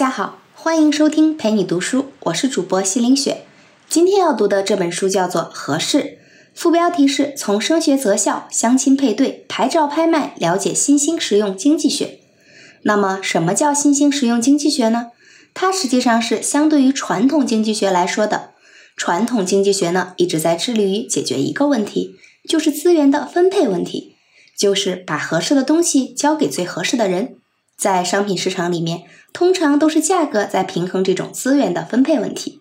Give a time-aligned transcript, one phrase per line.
[0.00, 3.42] 大家好，欢迎收听陪你读书，我是主播西林雪。
[3.86, 5.98] 今天要读的这本书叫做《合适》，
[6.54, 12.18] 副标题是从升学择校、相亲配对、牌照拍卖了解新兴实用经济学。
[12.84, 15.08] 那么，什么叫新兴实用经济学呢？
[15.52, 18.52] 它实际上是相对于传统经济学来说的。
[18.96, 22.14] 传统经济学呢，一直在致力于解决一个问题，
[22.48, 24.14] 就是资源的分配问题，
[24.56, 27.36] 就是把合适的东西交给最合适的人。
[27.76, 32.60] 在商品市场里面，通常都是价格在平衡这种资源的分配问题。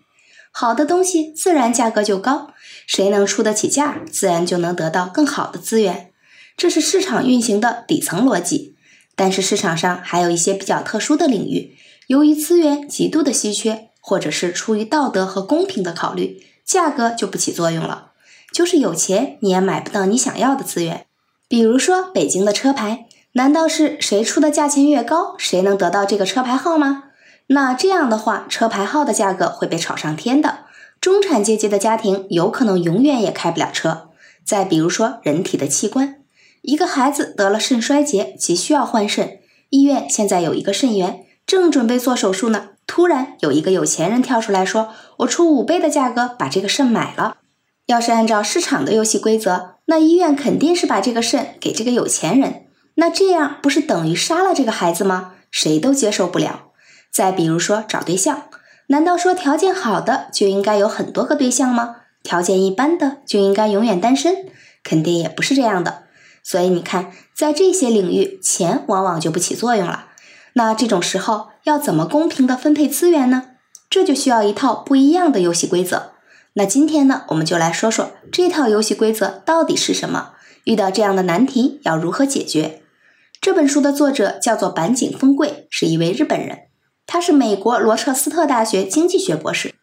[0.51, 2.53] 好的东西自然价格就高，
[2.87, 6.11] 谁能出得起价，自然就能得到更好的资源。
[6.57, 8.75] 这是市场运行的底层逻辑。
[9.15, 11.75] 但是市场上还有一些比较特殊的领域，
[12.07, 18.11] 由于资源极度的稀缺，或者是出于道德和公平的考虑，价格就不起作用了。
[18.53, 21.05] 就是有钱你也买不到你想要的资源。
[21.47, 23.08] 比如说北京的车牌。
[23.33, 27.03] 难道是谁出的价钱越高，谁能得到这个车牌号吗？
[27.47, 30.66] 那这样的话，车牌号的价格会被炒上天的。
[30.99, 34.09] 中产阶级的家庭有可能永远也开不了车。
[34.44, 36.16] 再比如说，人体的器官，
[36.61, 42.69] 一个孩子得了肾衰竭，急需要换肾，医院现在有一个肾源，正准备做手术呢。
[42.88, 47.38] 突然有一个有钱人跳出来说：“我出五倍的价格把这个肾买了。”
[47.85, 52.66] 要是按照市场的游戏规则，那医院肯定是把这个肾给这个有钱人。
[53.00, 55.31] 那这样不是等于杀了这个孩子吗？
[55.50, 56.66] 谁都接受不了。
[57.09, 58.44] 再比如说找对象，
[58.88, 61.95] 难道说条件好的就应该有很多个对象吗？
[62.23, 64.36] 条件一般的就应该永远单身？
[64.83, 66.03] 肯定也不是这样的。
[66.44, 70.08] 所以你看，在这些领域，钱往往就不起作用了。
[70.53, 73.52] 那这种时候要怎么公平的分配资源呢？
[73.89, 76.11] 这就需要一套不一样的游戏规则。
[76.53, 80.34] 那今天呢，我们就来说说这套游戏规则到底是什么？
[80.66, 82.78] 遇到这样的难题要如何解决？
[83.41, 86.63] 这本书的作者叫做板井丰贵，是一位日本人。
[87.07, 89.75] 他是美国罗彻斯特大学经济学博士，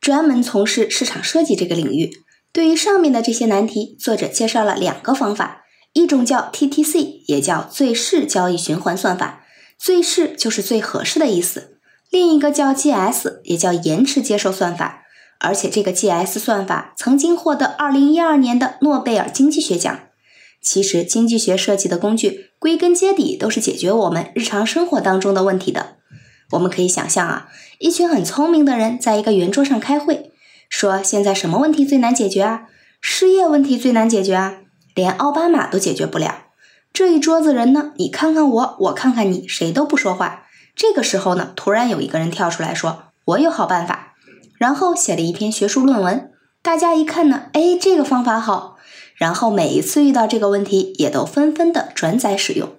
[0.00, 2.12] 专门从事市场设计这个领域。
[2.52, 5.62] 对于上面的这些难题，作者介绍了两个方法，
[5.92, 9.44] 一种叫 TTC，也叫最适交易循环算法，
[9.76, 11.76] 最适就是最合适的意思；
[12.10, 15.02] 另一个叫 GS，也叫延迟接受算法。
[15.40, 19.98] 而且这个 GS 算法曾经获得2012年的诺贝尔经济学奖。
[20.62, 25.96] 其实，经济学设计的工具，归根结底都是解决我们日常生活当中的问题的。
[26.50, 27.48] 我们可以想象啊，
[27.78, 30.32] 一群很聪明的人在一个圆桌上开会，
[30.68, 32.62] 说现在什么问题最难解决啊？
[33.00, 34.58] 失业问题最难解决啊？
[34.94, 36.46] 连奥巴马都解决不了。
[36.92, 40.42] 这一桌子人呢，你看看我，我看看你，谁都不说话。
[40.74, 44.14] 这个时候呢，突然有一个人跳出来说：“我有好办法。”
[44.58, 46.32] 然后写了一篇学术论文。
[46.60, 48.76] 大家一看呢，哎，这个方法好。
[49.20, 52.70] 然后每一次遇到这个问题，也都纷纷的转载使用。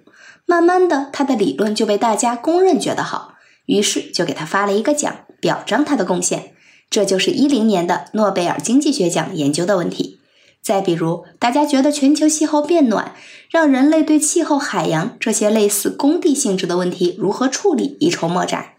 [0.44, 3.34] 慢慢的，他的理论就被大家公认觉得好，
[3.66, 6.54] 于是就给他发了一个奖，表彰他的贡献。
[6.90, 10.18] 这就是一零年的诺贝尔经济学奖研究的问题。
[10.60, 13.14] 再比如，大家觉得全球气候变暖，
[13.48, 18.72] 让人类对气候、海洋这些类似工地性质的问题如何处理一筹莫展。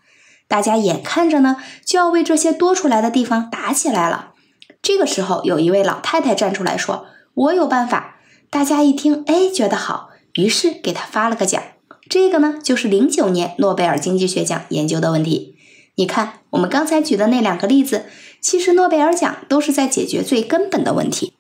[0.49, 4.33] 大家眼看着呢，就要为这些多出来的地方打起来了。
[4.81, 7.05] 这个时候，有一位老太太站出来说。
[7.35, 8.17] 我有办法，
[8.49, 11.61] 大家一听，哎，觉得好，于是给他发了个奖。
[12.09, 15.55] 这个呢，就是零九年诺贝尔经济学奖研究的问题。
[15.95, 18.05] 你看，我们刚才举的那两个例子，
[18.39, 21.33] 其实诺贝尔奖都是在解决最根本的问题，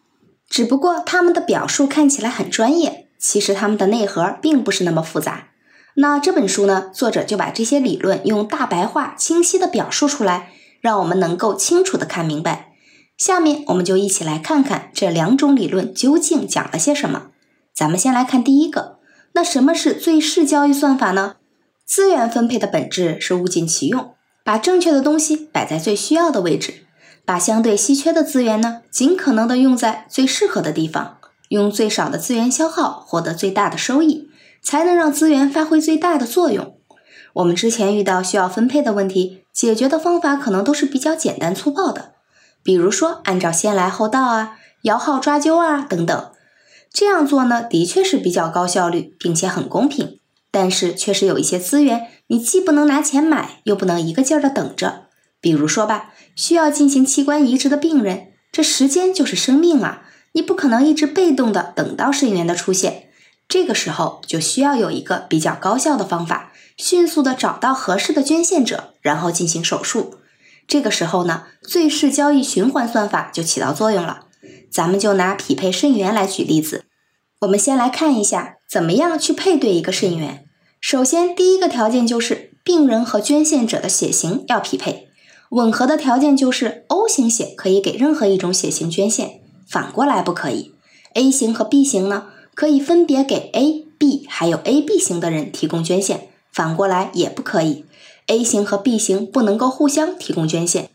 [0.49, 5.49] 只不过他们的表述看起来很专业，其实他们的内核并不是那么复杂。
[5.95, 10.51] 那这本书呢，作者就把这些理论用大白话清晰的表述出来，
[10.81, 12.72] 让我们能够清楚的看明白。
[13.17, 17.27] 下面我们就一起来看看这两种理论究竟讲了些什么。
[17.73, 18.99] 咱们先来看第一个，
[19.33, 21.35] 那什么是最适交易算法呢？
[21.85, 24.11] 资源分配的本质是物尽其用，
[24.43, 26.85] 把正确的东西摆在最需要的位置，
[27.25, 31.17] 把相对稀缺的资源呢，尽可能的用在最适合的地方，
[31.49, 34.29] 用最少的资源消耗获得最大的收益，
[34.61, 36.75] 才能让资源发挥最大的作用。
[37.33, 42.13] 我们之前遇到需要分配的问题，解决的方法可能都是比较简单粗暴的。
[42.63, 46.31] 比如说，按照先来后到啊，摇号抓阄啊等等，
[46.91, 50.19] 这样做呢，的确是比较高效率，并且很公平。
[50.49, 55.07] 但是，确实有一些资源，你既不能拿钱买，又不能一个劲儿的等着。
[55.41, 63.09] 比如说吧，需要进行器官移植的病人，这时间就是生命啊，你不可能一直被动的等到肾源的出现。
[63.49, 70.15] 这个时候，就需要有一个比较高效的方法，迅速的找到合适的捐献者，然后进行手术。
[70.67, 74.27] 这个时候呢，最适交易循环算法就起到作用了。
[74.71, 76.85] 咱们就拿匹配肾源来举例子。
[77.41, 80.45] 我们先来看一下，怎么样去配对一个肾源。
[80.81, 85.09] 首先，第一个条件就是病人和捐献者的血型要匹配。
[85.49, 90.73] 吻合的条件就是 O 型血可以给任何一种血型捐献，反过来不可以。
[91.13, 97.85] A 型和 B 型呢，可以分别给 A、B 还有 AB 型的人提供捐献，反过来也不可以。
[98.27, 100.89] A 型和 B 型不能够互相提供捐献。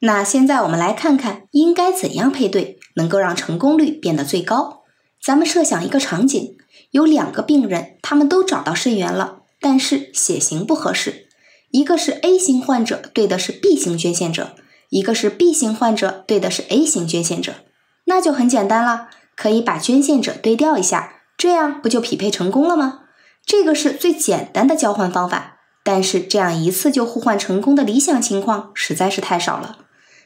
[0.00, 4.82] 那现在我们来看看应该怎样配对，能够让成功率变得最高。
[5.22, 6.56] 咱们设想一个场景，
[6.90, 11.28] 有两个病人，他们都找到肾源了，但是血型不合适。
[11.70, 14.54] 一个是 A 型患者对的是 B 型捐献者，
[14.90, 17.54] 一个是 B 型患者对的是 A 型捐献者，
[18.04, 23.00] 那就很简单了，可以把捐献者对调一下，这样不就匹配成功了吗？
[23.44, 25.55] 这个是最简单的交换方法，
[25.86, 29.78] 但是这样一次就互换成功的理想情况实在是太少了。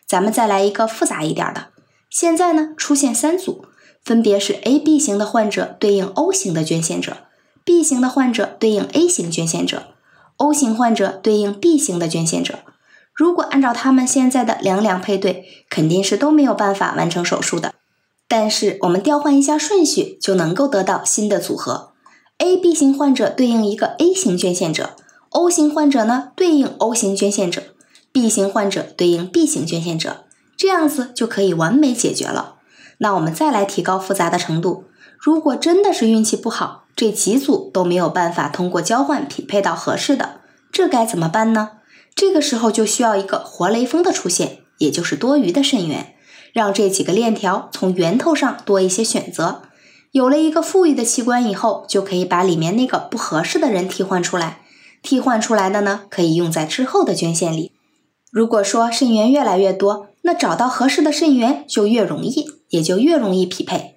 [0.06, 1.66] 咱们再来一个复杂一点的，
[2.08, 3.66] 现在呢出现三组，
[4.02, 7.18] 分别是 AB 型的患者对应 O 型的捐献者
[7.62, 9.82] ，B 型的患者对应 A 型捐献者。
[10.38, 12.60] O 型患者对应 B 型的捐献者，
[13.14, 17.74] 如果按照他们现在的两两配对，肯定是都没有办法完成手术的。
[18.26, 21.92] 但是我们调换一下顺序，就能够得到新的组合。
[22.38, 24.96] AB 型患者对应一个 A 型捐献者
[25.30, 27.62] ，O 型患者呢对应 O 型捐献者
[28.12, 30.24] ，B 型患者对应 B 型捐献者，
[30.56, 32.56] 这样子就可以完美解决了。
[32.98, 34.84] 那我们再来提高复杂的程度，
[35.18, 36.84] 如果真的是运气不好。
[36.96, 40.40] 这几组都没有办法通过交换匹配到合适的，
[40.70, 41.70] 这该怎么办呢？
[42.14, 46.14] 这个时候就需要一个活雷锋的出现，也就是多余的肾源，
[46.52, 49.62] 让这几个链条从源头上多一些选择。
[50.10, 54.60] 有了一个富裕的器官以后，就可以把里面那个不合适的人替换出来。
[55.02, 57.72] 替换出来的呢，可以用在之后的捐献里。
[58.30, 63.96] 如果说肾源越来越多，那找到合适的肾源就越容易，也就越容易匹配。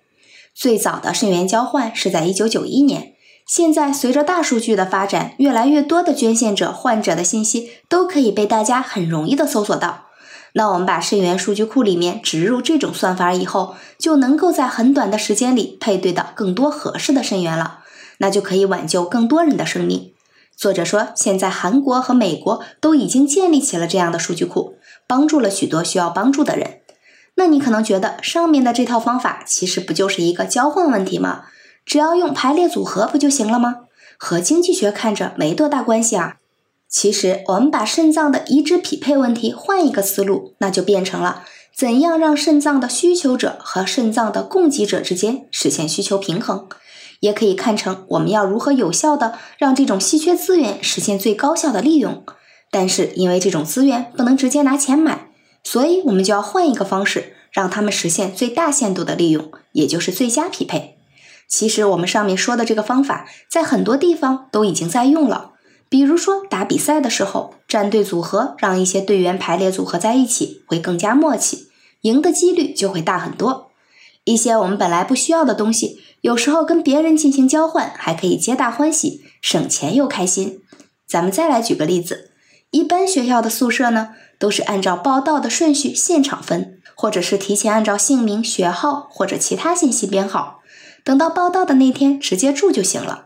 [0.55, 3.13] 最早的肾源交换是在一九九一年，
[3.47, 10.06] 现在随着大数据的发展，越来越多的捐献者、患者的信息都可以被大家很容易的搜索到。
[10.53, 17.79] 那我们把肾源数据库里面植入这种算法以后，就能够在很短的时间里配对到更多合适的肾源了，
[18.19, 20.12] 那就可以挽救更多人的生命。
[20.55, 24.75] 作者说，现在韩国和美国都已经建立起了这样的数据库，
[25.07, 26.79] 帮助了许多需要帮助的人。
[27.35, 31.45] 那你可能觉得上面的这套方法其实不就是一个交换问题吗？
[31.85, 33.88] 只要用排列组合不就行了吗？
[34.17, 36.38] 和经济学看着没多大关系啊。
[36.88, 41.44] 其实我们把肾脏的移植匹配问题换一个思路，那就变成了
[41.75, 46.69] 怎样让肾脏的需求者和肾脏的供给者之间实现需求平衡，
[47.23, 52.25] 也可以看成我们要如何有效的让这种稀缺资源实现最高效的利用。
[52.69, 55.29] 但是因为这种资源不能直接拿钱买。
[55.63, 60.97] 所以，我们就要换一个方式，让他们实现最大限度的利用，也就是最佳匹配。
[61.47, 65.51] 其实，我们上面说的这个方法，在很多地方都已经在用了。
[65.87, 71.69] 比如说，打比赛的时候，战队组合让一些队员排列组合在一起，会更加默契，
[72.01, 73.71] 赢的几率就会大很多。
[74.25, 80.61] 一些我们本来不需要的东西，有时候跟别人进行交换，还可以皆大欢喜，省钱又开心。
[81.05, 82.31] 咱们再来举个例子，
[82.71, 84.11] 一般学校的宿舍呢？
[84.39, 90.61] 都是按照报到的顺序现场分，或者是提前按照姓名、学号或者其他信息编号，
[91.03, 93.25] 等到报到的那天直接住就行了。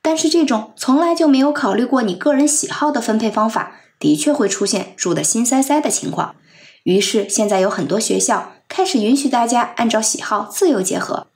[0.00, 6.36] 但是这种从来就没有考虑过你个人喜好的分配方法，的确会出现住的心塞塞的情况。
[6.84, 11.26] 于是现在有很多学校开始允许大家按照喜好自由结合。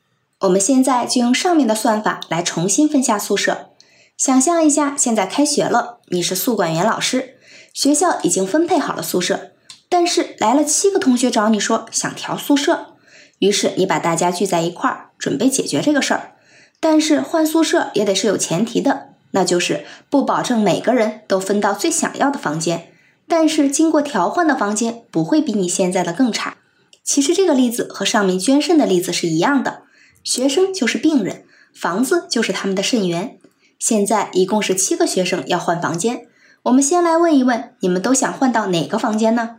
[0.41, 3.71] 我们现在就用上面的算法来重新分下宿舍。
[4.17, 7.37] 想象一下，现在开学了，你是宿管员老师。
[7.75, 9.53] 学校已经分配好了宿舍，
[9.89, 12.95] 但是来了七个同学找你说想调宿舍，
[13.39, 16.33] 于是你把大家聚在一块儿，准备解决这个事儿。
[16.81, 22.91] 但是换宿舍也得是有前提的，那就是不保证每个人都分到最想要的房间，
[23.29, 26.57] 但是经过调换的房间不会比你现在的更差。
[27.05, 29.83] 其实这个例子和上面捐肾的例子是一样的，
[30.23, 33.39] 学生就是病人，房子就是他们的肾源。
[33.79, 36.27] 现在一共是七个学生要换房间。
[36.65, 39.57] 我们先来问一问，你们都想换到哪个房间呢？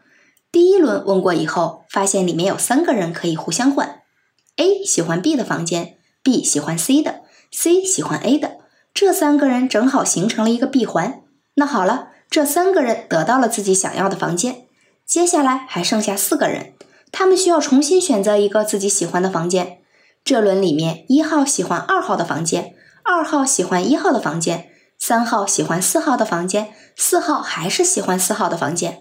[0.51, 4.01] 第一轮问过以后，发现里面有三个人可以互相换
[4.57, 8.57] ：A 喜欢 B 的房间，B 喜欢 C 的，C 喜欢 A 的。
[8.93, 11.23] 这三个人正好形成了一个闭环。
[11.55, 14.65] 那好了，这三个人得到了自己想要的房间，
[15.05, 16.73] 接下来还剩下四个人，
[17.11, 19.79] 他们需要重新选择一个自己喜欢的房间。
[20.23, 22.73] 这轮里面，一号喜欢二号的房间，
[23.03, 24.67] 二号喜欢一号的房间。
[24.97, 28.99] 三号喜欢四号的房间，四号还是喜欢四号的房间。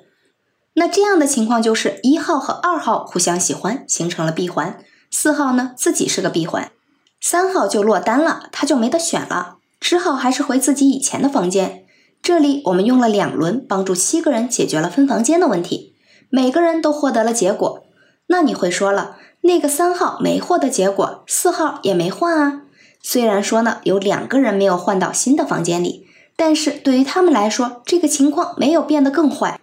[0.72, 4.82] 那这样的情况就是一号和二号互相喜欢，形成了闭环。
[5.10, 6.72] 四号呢自己是个闭环，
[7.20, 11.84] 三号就落单了，他就没得选了，只好还是回自己以前的房间。
[12.22, 15.94] 这里我们用了两轮，帮助七个人解决了分房间的问题，
[16.30, 17.84] 每个人都获得了结果。
[18.28, 22.62] 那你会说了，那个三号没获得结果，四号也没换啊。
[23.02, 26.06] 虽然说呢，有两个人没有换到新的房间里，
[26.36, 29.58] 但是对于他们来说，这个情况没有变得更坏。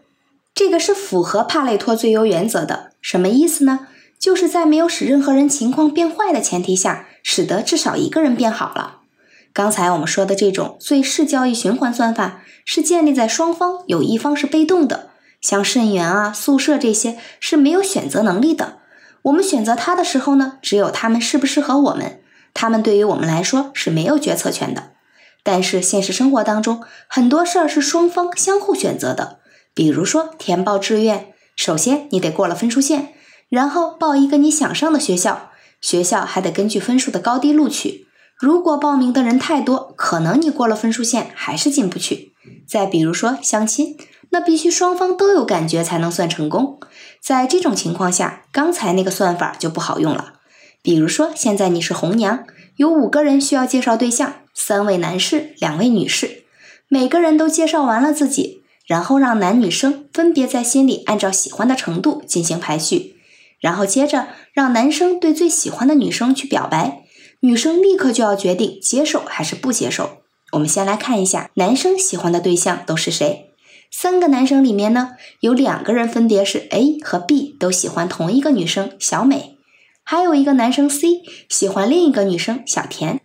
[0.55, 2.93] 这个是符合帕累托最优原则的。
[3.01, 3.87] 什么意思呢？
[4.17, 9.01] 就是在没有使任何人情况变坏的前提下，使得至少一个人变好了。
[9.53, 15.11] 刚才我们说的这种最适交易循环算法，是建立在双方有一方是被动的。
[15.39, 18.79] 像肾源啊、宿舍这些是没有选择能力的。
[19.27, 22.21] 我们选择他的时候呢，只有他们适不适合我们，
[22.53, 24.91] 他们对于我们来说是没有决策权的。
[25.43, 29.39] 但是现实生活当中，很多事儿是双方相互选择的。
[29.73, 33.13] 比如说填报志愿，首先你得过了分数线，
[33.49, 38.07] 然后报一个你想上的学校，学校还得根据分数的高低录取。
[38.37, 42.33] 如果报名的人太多，可能你过了分数线还是进不去。
[42.67, 43.97] 再比如说相亲。
[44.29, 46.79] 那必须双方都有感觉才能算成功。
[47.21, 50.33] 在这种情况下，刚才那个算法就不好用了。
[50.81, 52.45] 比如说，现在你是红娘，
[52.77, 56.43] 有五个人需要介绍对象，三位男士，两位女士，
[56.87, 63.17] 每个人都介绍完了自己，然后让男女生分别在心里按照喜欢的程度进行排序，
[63.59, 67.03] 然后接着让男生对最喜欢的女生去表白，
[67.41, 70.19] 女生立刻就要决定接受还是不接受。
[70.53, 73.46] 我们先来看一下男生喜欢的对象都是谁。
[73.91, 79.57] 三个男生里面呢，有两个人分别是 A 和 B，都喜欢同一个女生小美，
[80.03, 83.21] 还有一个男生 C 喜欢另一个女生小田。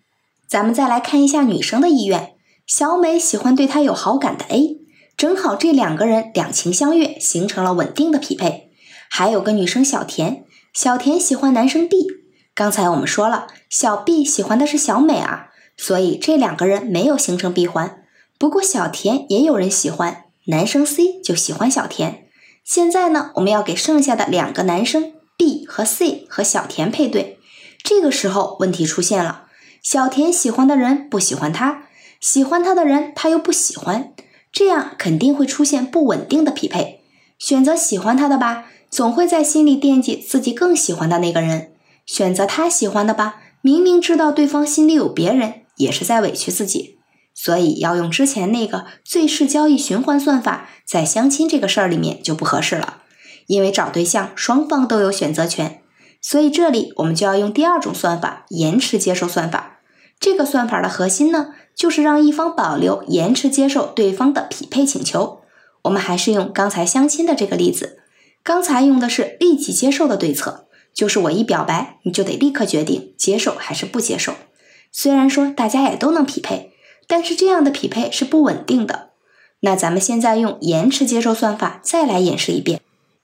[0.49, 2.35] 咱们再来看一下女生的意愿，
[2.67, 4.79] 小美喜欢对她有好感的 A，
[5.17, 8.71] 正好这两个人两情相悦，形成了稳定的匹配。
[9.11, 12.07] 还有个女生小田，小田喜欢男生 B，
[12.55, 18.03] 刚才我们说了，小 B 喜欢的是小美啊，所以这两个人没有形成闭环。
[18.39, 20.22] 不过小田也有人喜欢。
[20.47, 22.27] 男生 C 就喜欢小田，
[22.65, 27.39] 现在呢，我们要给剩下的两个男生 B 和 C 和小田配对。
[27.85, 29.45] 这个时候问题出现了，
[29.83, 31.85] 小田喜欢的人不喜欢他，
[32.21, 34.13] 喜欢他的人他又不喜欢，
[34.51, 37.03] 这样肯定会出现不稳定的匹配。
[37.39, 41.69] 选择喜欢他的吧，总会在心里惦记自己更喜欢的那个人；
[42.05, 46.99] 选择他喜欢的吧，明明知道对方心里有别人，也是在委屈自己。
[47.35, 52.99] 所以要用之前那个最适交易循环算法，在相亲这个事儿里面就不合适了，
[53.47, 55.83] 因为找对象双方都有选择权，
[56.21, 59.81] 所以这里我们就要用第二种算法——延迟接受算法。
[60.21, 65.41] 这个算法的核心呢，就是让一方保留延迟接受对方的匹配请求。
[65.83, 67.99] 我们还是用刚才相亲的这个例子，
[68.45, 74.35] 刚才用的是立即接受的对策，就是我一表白，你就得立刻决定接受还是不接受。
[74.93, 76.72] 虽然说大家也都能匹配。
[77.07, 79.11] 但是这样的匹配是不稳定的。
[79.61, 82.81] 那咱们现在用延迟接受算法再来演示一遍。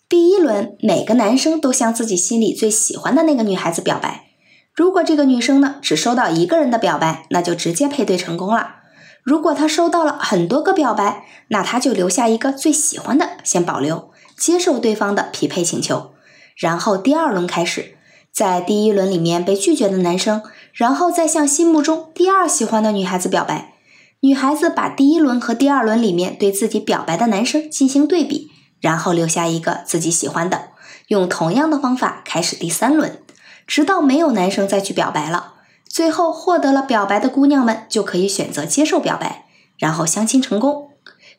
[0.09, 4.27] 第一轮，每个男生都向自己心里最喜欢的那个女孩子表白。
[4.75, 8.77] 如果这个女生呢只收到一个人的表白，那就直接配对成功了。
[9.25, 16.13] 如果她收到了很多个表白，那她就留下一个最喜欢的先保留，接受对方的匹配请求。
[16.57, 17.97] 然后第二轮开始，
[18.33, 20.43] 在第一轮里面被拒绝的男生，
[20.79, 23.75] 然后再向心目中第二喜欢的女孩子表白。
[24.21, 28.49] 女孩子把第一轮和第二轮里面对自己表白的男生进行对比，
[28.81, 30.69] 然后留下一个自己喜欢的，
[31.09, 33.21] 用同样的方法开始第三轮，
[33.67, 35.55] 直到没有男生再去表白了，
[35.89, 40.91] 最后获得了表白的姑娘们就可以选择接受表白，然后相亲成功。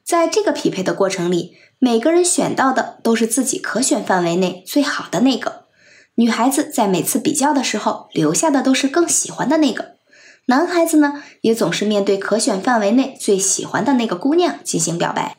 [0.04, 5.69] 在这个匹配的过程里，每个人选到的都是自己可选范围内最好的那个。
[6.20, 9.94] 女孩子在每次比较的时候留下的都是更喜欢的那个。
[10.48, 15.38] 男孩子呢，也总是面对可选范围内最喜欢的那个姑娘进行表白。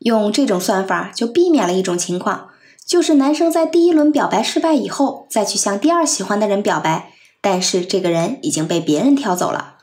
[0.00, 2.48] 用这种算法就避免了一种情况，
[2.84, 9.76] 就是男生在第一轮表白失败以后，再去向第二喜欢的人表白，但是这个人已经被别人挑走了，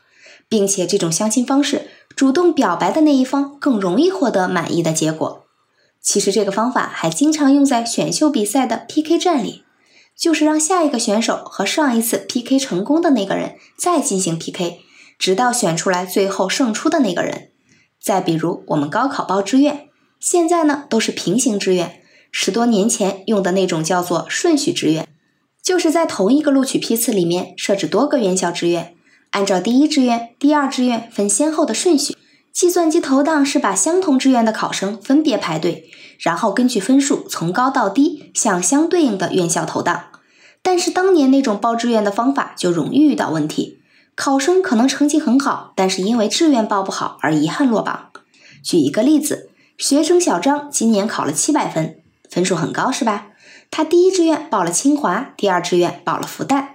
[0.50, 5.46] 并且这种相亲方式，主动表白的那一方更容易获得满意的结果。
[6.02, 9.62] 其实这个方法还经常用在选秀比赛的 PK 战里。
[10.18, 14.80] 就是让下一个选手和上一次 PK 成功的那个人再进行 PK，
[15.18, 17.50] 直到选出来最后胜出的那个人。
[18.00, 22.00] 再比如我们高考报志愿，现在呢都是平行志愿，
[22.32, 25.06] 十多年前用的那种叫做顺序志愿，
[25.62, 28.94] 就是在同一个录取批次里面设置多个院校志愿，
[29.32, 32.15] 按照第一志愿、第二志愿分先后的顺序，
[32.56, 35.90] 计算机投档是把相同志愿的考生分别排队。
[36.18, 40.04] 然后根据分数从高到低向相对应的院校投档，
[40.62, 43.80] 但是当年那种报志愿的方法就容易遇到问题，
[44.14, 48.08] 考生可能成绩很好，但是因为志愿报不好而遗憾落榜。
[48.64, 51.98] 举一个例子，学生小张今年考了七百分，
[52.30, 53.26] 分数很高是吧？
[53.70, 56.68] 他第一志愿报了清华，第二志愿报了复旦。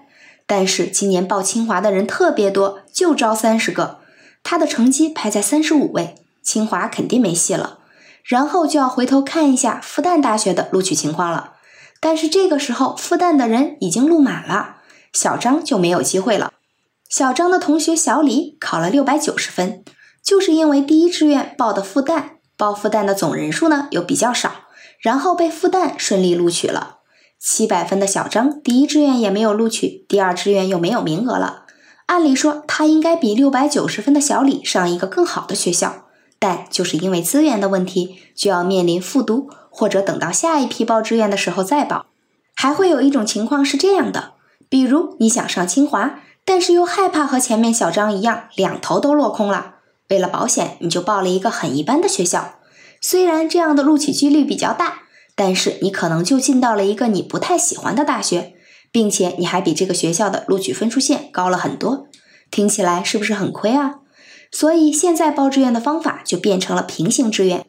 [0.45, 4.00] 但是今年报清华的人特别多，就招三十个，
[4.43, 7.79] 他的成绩排在三十五位，清华肯定没戏了。
[8.23, 11.53] 然后就要回头看一下复旦大学的录取情况了。
[11.99, 14.77] 但是这个时候复旦的人已经录满了，
[15.13, 16.53] 小张就没有机会了。
[17.09, 19.83] 小张的同学小李考了六百九十分，
[20.23, 22.23] 就是因为第一志愿报的复旦，
[22.55, 24.51] 报复旦的总人数呢又比较少，
[24.99, 26.99] 然后被复旦顺利录取了。
[27.39, 31.60] 七百分的小张，第一志愿也没有录取，第二志愿又没有名额了。
[32.11, 36.07] 按理说，他应该比六百九十分的小李上一个更好的学校，
[36.39, 42.07] 但就是因为资源的问题，就要面临复读，或者等到下一批报志愿的时候再报。
[42.53, 44.33] 还会有一种情况是这样的，
[44.67, 49.75] 比如你想上清华，但是又害怕和前面小张一样两头都落空了，
[50.09, 52.55] 为了保险，你就报了一个很一般的学校，
[52.99, 55.03] 虽然这样的录取几率比较大。
[55.33, 58.53] 但是你可能就进到了一个你不太喜欢的大学，
[58.91, 62.07] 并且你还比这个学校的录取分数线高了很多，
[62.49, 63.95] 听起来是不是很亏啊？
[64.51, 67.65] 所以现在报志愿的方法就变成了平行志愿。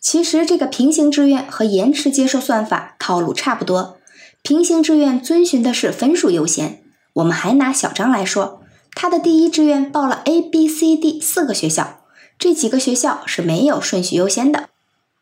[0.00, 3.96] 其实这个平行志愿和延迟接受算法套路差不多。
[4.42, 6.82] 平行志愿遵循的是分数优先。
[7.14, 8.60] 我们还拿小张来说，
[8.94, 12.00] 他的第一志愿报了 A、B、C、D 四个学校，
[12.38, 14.68] 这几个学校是没有顺序优先的。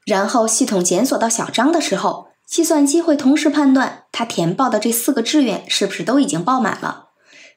[0.05, 7.09] 然后系统检索到小张的时候，计算机会同时判断他填报的这四个志愿是不是都已经报满了。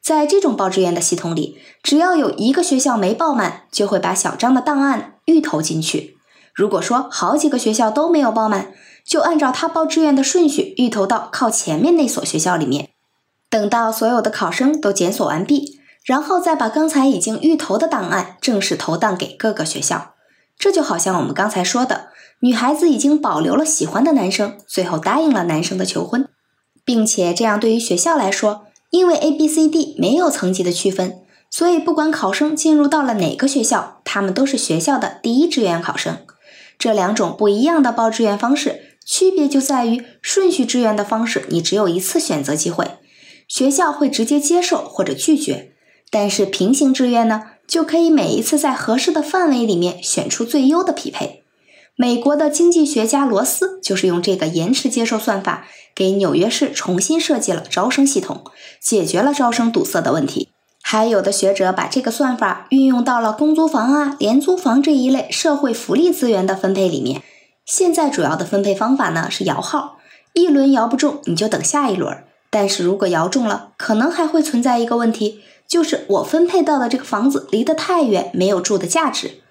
[0.02, 6.16] 在这种报志愿的系统里，只要有一个学校没报满，就会把小张的档案预投进去。
[6.54, 8.72] 如果说好几个学校都没有报满，
[9.04, 12.88] 就按照他报志愿的顺序预投到靠前面那所学校里面。
[13.50, 20.14] 等到所有的考生都检索完毕，然后再把刚才已经预投的档案正式投档给各个学校。
[20.58, 22.08] 这就好像我们刚才说的。
[22.40, 26.28] 女孩子已经保留了喜欢的男生，最后答应了男生的求婚，
[26.84, 31.18] 并且这样对于学校来说，因为 A、B、C、D 没有层级的区分，
[31.50, 36.18] 所以不管考生进入到了哪个学校，他们都是学校的第一志愿考生。
[36.78, 42.98] 这两种不一样的报志愿方式，区别就在于顺序志愿的方式，你只有一次选择机会，
[43.48, 45.72] 学校会直接接受或者拒绝；
[46.08, 51.44] 但是平行志愿呢，就可以每一次在合适的范围里面选出最优的匹配。
[51.94, 58.44] 美国的经济学家罗斯就是用这个延迟接受算法，给纽约市重新设计了招生系统，
[58.80, 60.48] 解决了招生堵塞的问题。
[60.80, 67.22] 还有的学者把这个算法运用到了公租房啊、廉租房这一类社会福利资源的分配里面。
[67.66, 69.98] 现在主要的分配方法呢是摇号，
[70.32, 72.24] 一轮摇不中你就等下一轮。
[72.48, 79.42] 但是如果摇中了，可能还会存在一个问题，就是我分配到的这个房子离得太远，没有住的价值。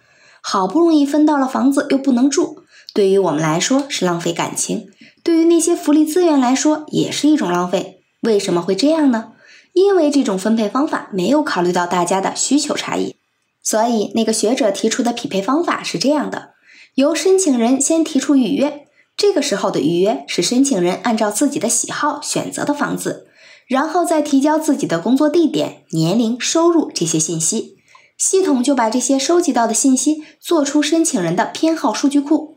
[0.41, 4.89] 好不容易分到了房子，又不能住，对于我们来说是浪费感情，
[5.23, 8.01] 对于那些福利资源来说也是一种浪费。
[8.21, 9.33] 为什么会这样呢？
[9.73, 13.15] 因为这种分配方法没有考虑到大家的需求差异。
[13.61, 16.53] 所以那个学者提出的匹配方法是这样的：
[16.95, 23.26] 由申请人先提出预约，这个时候的预约是申请人按照自己的喜好选择的房子，
[23.67, 27.75] 然后再提交自己的工作地点、年龄、收入这些信息。
[28.17, 32.55] 系统就把这些收集到的信息做出申请人的偏好数据库，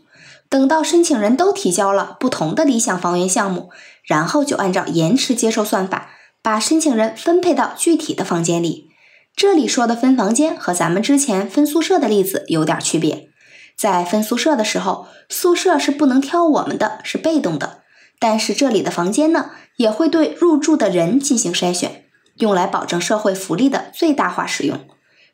[0.49, 3.69] 等到申请人都提交了不同的理想房源项目，
[4.03, 8.89] 然后就按照延迟接受算法把申请人分配到具体的房间里。
[9.37, 13.29] 这里说的分房间和咱们之前分宿舍的例子有点区别，
[13.77, 17.80] 在分宿舍的时候，宿舍是不能挑我们的，是被动的，
[18.21, 22.05] 但是这里的房间呢，也会对入住的人进行筛选，
[22.37, 24.79] 用来保证社会福利的最大化使用。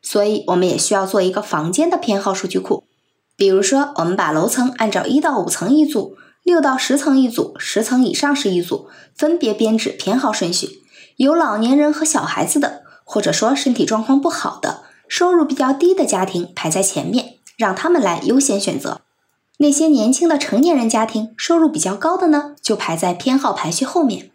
[0.01, 2.85] 所以，我们也需要做一个房间的偏好数据库。
[3.35, 10.81] 比如说，我们把楼层按照一到五层一组，六到十层一组，十层以上是一组，分别编制偏好顺序。
[11.17, 19.01] 有老年人和小孩子的，或者说身体状况不好的、收入比较低的家庭排在前面，让他们来优先选择。
[19.59, 24.29] 那些年轻的成年人家庭，收入比较高的呢，就排在偏好排序后面。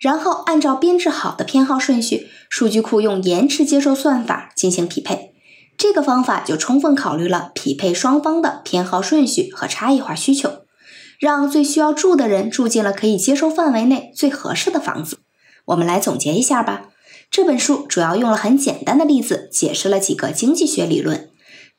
[0.00, 5.34] 然后按照编制好的偏好顺序，数据库用延迟接受算法进行匹配。
[5.76, 10.62] 这个方法就充分考虑了匹配双方的偏好顺序和差异化需求，
[11.20, 15.18] 让最需要住的人住进了可以接受范围内最合适的房子。
[15.66, 16.88] 我们来总结一下吧。
[17.30, 21.30] 这本书主要用了很简单的例子解释了几个经济学理论：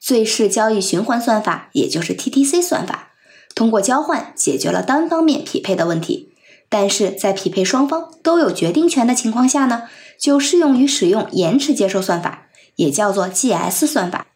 [0.05, 3.13] 最适交易循环算法，也就是 TTC 算法，
[3.55, 6.33] 通过交换解决了单方面匹配的问题。
[6.67, 9.83] 但是在匹配双方都有决定权的情况下呢，
[10.19, 14.27] 就适用于使用延迟接受算法，也叫做 GS 算法。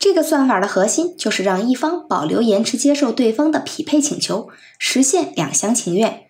[0.00, 4.48] 这个算法的核心就是让一方保留延迟接受对方的匹配请求，
[4.80, 6.22] 实现两厢情愿。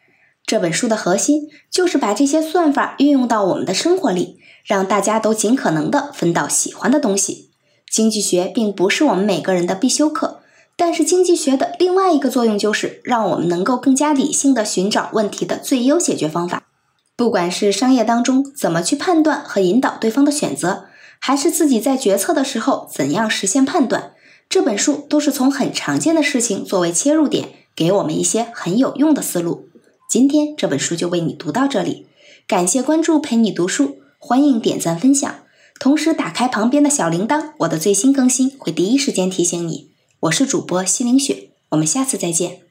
[0.44, 7.53] 这本书的核心就是把这些算法运用到我们的生活里，让大家都尽可能的分到喜欢的东西。
[7.94, 10.40] 经济学并不是我们每个人的必修课，
[10.74, 16.64] 但是经济学的另外一个作用就是让我们能够更加理性的寻找问题的最优解决方法。
[17.14, 20.86] 不管是商业当中怎么去判断和引导对方的选择，
[21.20, 24.10] 还是自己在决策的时候怎样实现判断，
[24.48, 29.68] 这本书都是从很常见的事情作为切入点，给我们一些很有用的思路。
[30.10, 32.08] 今天这本书就为你读到这里，
[32.48, 35.36] 感谢关注陪你读书，欢迎点赞分享，
[35.78, 39.90] 同时打开旁边的小铃铛，我的最新更新会第一时间提醒你。
[40.20, 42.63] 我是主播西凌雪，我们下次再见。